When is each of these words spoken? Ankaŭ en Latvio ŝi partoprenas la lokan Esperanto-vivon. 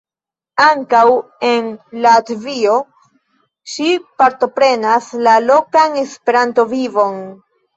Ankaŭ 0.67 1.01
en 1.49 1.67
Latvio 2.05 2.79
ŝi 3.75 3.91
partoprenas 4.23 5.11
la 5.29 5.37
lokan 5.49 6.01
Esperanto-vivon. 6.07 7.25